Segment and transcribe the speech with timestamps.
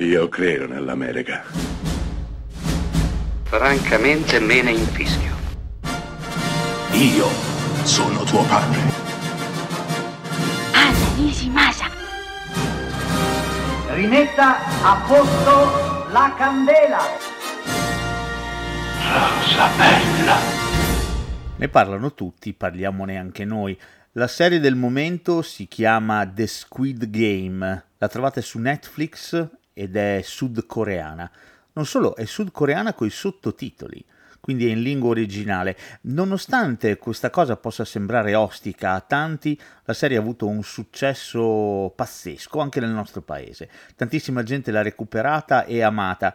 [0.00, 1.42] Io credo nell'America.
[3.42, 5.34] Francamente me ne infischio.
[6.92, 7.26] Io
[7.82, 8.78] sono tuo padre.
[10.72, 11.86] Anna Nishimasa.
[13.88, 17.00] Rimetta a posto la candela.
[19.02, 20.36] Rosa bella.
[21.56, 23.76] Ne parlano tutti, parliamone anche noi.
[24.12, 27.84] La serie del momento si chiama The Squid Game.
[27.98, 31.30] La trovate su Netflix ed è sudcoreana.
[31.74, 34.04] Non solo, è sudcoreana con i sottotitoli,
[34.40, 35.76] quindi è in lingua originale.
[36.02, 42.58] Nonostante questa cosa possa sembrare ostica a tanti, la serie ha avuto un successo pazzesco
[42.58, 43.70] anche nel nostro paese.
[43.94, 46.34] Tantissima gente l'ha recuperata e amata.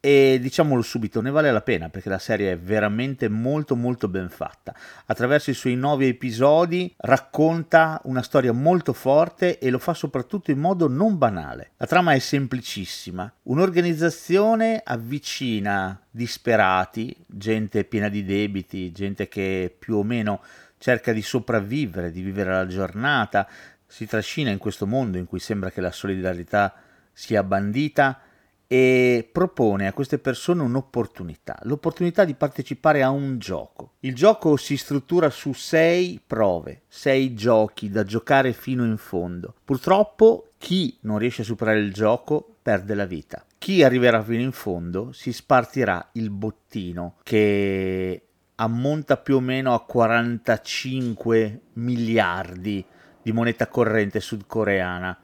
[0.00, 4.28] E diciamolo subito, ne vale la pena perché la serie è veramente molto molto ben
[4.28, 4.72] fatta.
[5.06, 10.60] Attraverso i suoi nove episodi racconta una storia molto forte e lo fa soprattutto in
[10.60, 11.72] modo non banale.
[11.78, 13.32] La trama è semplicissima.
[13.44, 20.40] Un'organizzazione avvicina disperati, gente piena di debiti, gente che più o meno
[20.78, 23.48] cerca di sopravvivere, di vivere la giornata,
[23.84, 26.72] si trascina in questo mondo in cui sembra che la solidarietà
[27.12, 28.20] sia bandita
[28.70, 33.94] e propone a queste persone un'opportunità, l'opportunità di partecipare a un gioco.
[34.00, 39.54] Il gioco si struttura su sei prove, sei giochi da giocare fino in fondo.
[39.64, 43.42] Purtroppo chi non riesce a superare il gioco perde la vita.
[43.56, 48.22] Chi arriverà fino in fondo si spartirà il bottino che
[48.56, 52.84] ammonta più o meno a 45 miliardi
[53.22, 55.18] di moneta corrente sudcoreana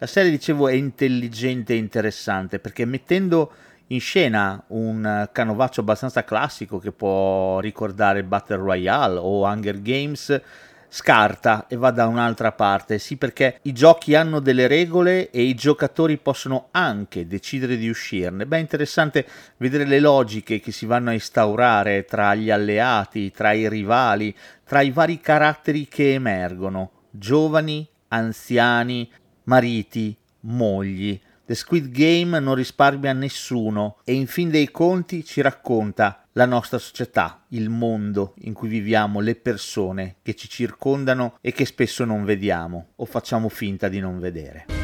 [0.00, 3.52] la serie, dicevo, è intelligente e interessante perché mettendo
[3.88, 10.40] in scena un canovaccio abbastanza classico che può ricordare Battle Royale o Hunger Games,
[10.88, 12.98] scarta e va da un'altra parte.
[12.98, 18.46] Sì, perché i giochi hanno delle regole e i giocatori possono anche decidere di uscirne.
[18.46, 19.26] Beh, è interessante
[19.58, 24.34] vedere le logiche che si vanno a instaurare tra gli alleati, tra i rivali,
[24.64, 29.06] tra i vari caratteri che emergono, giovani, anziani,
[29.44, 31.18] mariti, mogli.
[31.44, 36.78] The Squid Game non risparmia nessuno e in fin dei conti ci racconta la nostra
[36.78, 42.24] società, il mondo in cui viviamo, le persone che ci circondano e che spesso non
[42.24, 44.79] vediamo o facciamo finta di non vedere.